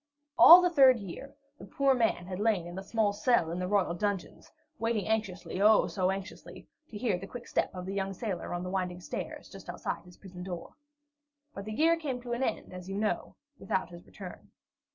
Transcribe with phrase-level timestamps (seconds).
[0.39, 3.67] All the third year the poor man had lain in a small cell in the
[3.67, 8.45] royal dungeons, waiting anxiously, oh, so anxiously, to hear the quick step of the sailor
[8.47, 10.73] son on the winding stairs just outside his prison door.
[11.53, 14.49] But the year came to an end, as you know, without his return.